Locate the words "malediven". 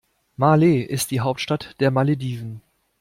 1.91-2.63